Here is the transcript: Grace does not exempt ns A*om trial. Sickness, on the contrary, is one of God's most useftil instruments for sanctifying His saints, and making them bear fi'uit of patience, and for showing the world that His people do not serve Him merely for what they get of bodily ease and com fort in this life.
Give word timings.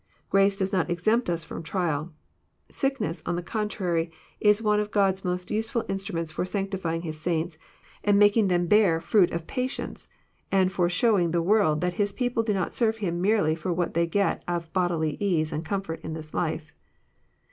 Grace 0.31 0.55
does 0.55 0.73
not 0.73 0.89
exempt 0.89 1.29
ns 1.31 1.45
A*om 1.51 1.61
trial. 1.61 2.11
Sickness, 2.71 3.21
on 3.23 3.35
the 3.35 3.43
contrary, 3.43 4.09
is 4.39 4.59
one 4.59 4.79
of 4.79 4.89
God's 4.89 5.23
most 5.23 5.49
useftil 5.49 5.87
instruments 5.87 6.31
for 6.31 6.43
sanctifying 6.43 7.03
His 7.03 7.19
saints, 7.19 7.59
and 8.03 8.17
making 8.17 8.47
them 8.47 8.65
bear 8.65 8.99
fi'uit 8.99 9.29
of 9.31 9.45
patience, 9.45 10.07
and 10.51 10.71
for 10.71 10.89
showing 10.89 11.29
the 11.29 11.43
world 11.43 11.81
that 11.81 11.93
His 12.01 12.13
people 12.13 12.41
do 12.41 12.51
not 12.55 12.73
serve 12.73 12.97
Him 12.97 13.21
merely 13.21 13.53
for 13.53 13.71
what 13.71 13.93
they 13.93 14.07
get 14.07 14.43
of 14.47 14.73
bodily 14.73 15.17
ease 15.19 15.53
and 15.53 15.63
com 15.63 15.83
fort 15.83 16.01
in 16.01 16.13
this 16.13 16.33
life. 16.33 16.73